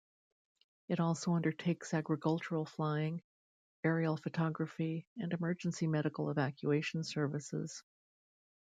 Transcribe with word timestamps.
It 0.89 0.99
also 0.99 1.33
undertakes 1.35 1.93
agricultural 1.93 2.65
flying, 2.65 3.21
aerial 3.83 4.17
photography 4.17 5.05
and 5.17 5.31
emergency 5.31 5.85
medical 5.85 6.31
evacuation 6.31 7.03
services. 7.03 7.83